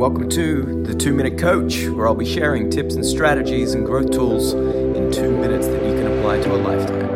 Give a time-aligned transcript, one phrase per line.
[0.00, 4.10] welcome to the Two Minute Coach, where I'll be sharing tips and strategies and growth
[4.10, 7.10] tools in two minutes that you can apply to a lifetime.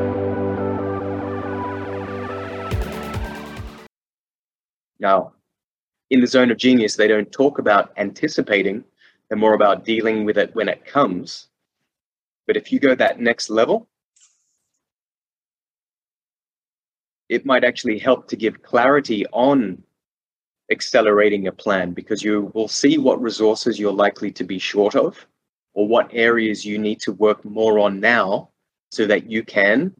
[4.98, 5.32] Now,
[6.10, 8.84] in the zone of genius, they don't talk about anticipating,
[9.28, 11.46] they're more about dealing with it when it comes.
[12.46, 13.88] But if you go that next level,
[17.30, 19.82] it might actually help to give clarity on
[20.70, 25.26] accelerating a plan because you will see what resources you're likely to be short of
[25.74, 28.48] or what areas you need to work more on now
[28.90, 29.92] so that you can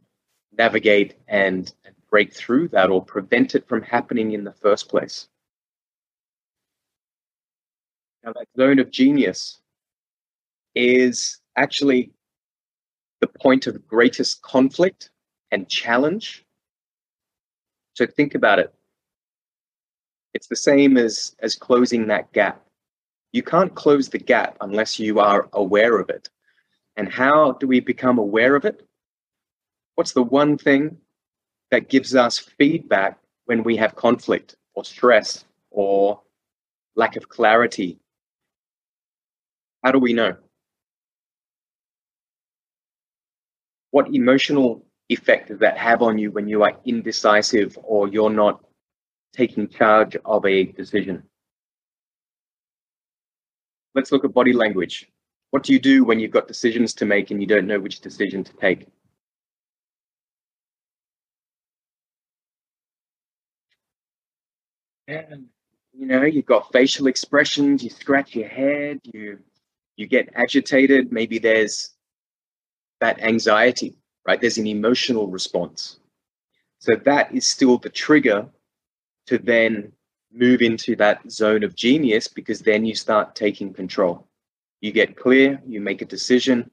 [0.57, 1.73] navigate and
[2.09, 5.27] break through that or prevent it from happening in the first place.
[8.23, 9.59] Now, that zone of genius
[10.73, 12.11] is actually
[13.21, 15.11] the point of greatest conflict
[15.51, 16.43] and challenge.
[17.93, 18.73] So think about it.
[20.35, 22.61] It's the same as, as closing that gap.
[23.31, 26.29] You can't close the gap unless you are aware of it.
[26.97, 28.85] And how do we become aware of it?
[29.95, 30.97] What's the one thing
[31.71, 36.21] that gives us feedback when we have conflict or stress or
[36.97, 37.97] lack of clarity?
[39.85, 40.35] How do we know?
[43.91, 48.64] What emotional effect does that have on you when you are indecisive or you're not
[49.35, 51.23] taking charge of a decision.
[53.93, 55.09] Let's look at body language.
[55.51, 58.01] What do you do when you've got decisions to make and you don't know which
[58.01, 58.87] decision to take?
[65.07, 65.45] And,
[65.93, 69.39] you know, you've got facial expressions, you scratch your head, you
[69.97, 71.93] you get agitated, maybe there's
[72.99, 73.95] that anxiety,
[74.27, 74.41] right?
[74.41, 75.99] There's an emotional response.
[76.79, 78.49] So that is still the trigger
[79.27, 79.91] to then
[80.31, 84.27] move into that zone of genius because then you start taking control.
[84.81, 86.69] You get clear, you make a decision,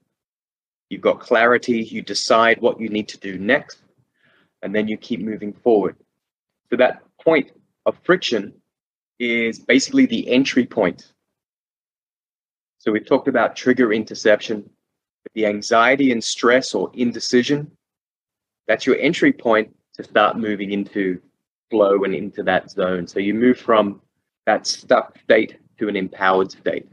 [0.90, 3.78] you've got clarity, you decide what you need to do next,
[4.62, 5.96] and then you keep moving forward.
[6.70, 7.52] So that point
[7.86, 8.52] of friction
[9.18, 11.12] is basically the entry point.
[12.78, 14.68] So we've talked about trigger interception,
[15.34, 17.70] the anxiety and stress or indecision.
[18.66, 21.20] That's your entry point to start moving into
[21.72, 23.06] flow and into that zone.
[23.06, 24.02] So you move from
[24.44, 26.86] that stuck state to an empowered state.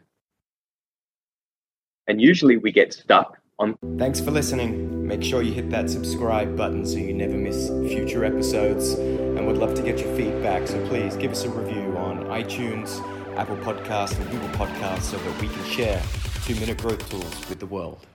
[2.07, 3.77] And usually we get stuck on.
[3.97, 5.05] Thanks for listening.
[5.05, 8.93] Make sure you hit that subscribe button so you never miss future episodes.
[8.93, 10.67] And would love to get your feedback.
[10.67, 12.89] So please give us a review on iTunes,
[13.35, 16.01] Apple Podcasts, and Google Podcasts so that we can share
[16.45, 18.07] two minute growth tools with the world.